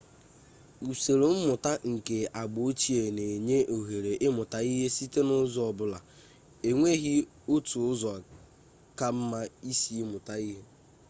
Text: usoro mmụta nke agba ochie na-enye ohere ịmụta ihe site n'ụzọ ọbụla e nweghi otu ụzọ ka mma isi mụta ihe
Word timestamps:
usoro 0.91 1.25
mmụta 1.35 1.71
nke 1.91 2.17
agba 2.41 2.59
ochie 2.69 3.03
na-enye 3.17 3.57
ohere 3.75 4.11
ịmụta 4.27 4.57
ihe 4.71 4.85
site 4.95 5.19
n'ụzọ 5.27 5.61
ọbụla 5.71 5.99
e 6.67 6.69
nweghi 6.77 7.15
otu 7.53 7.77
ụzọ 7.91 8.11
ka 8.97 9.07
mma 9.17 9.39
isi 9.71 9.95
mụta 10.11 10.33
ihe 10.49 10.59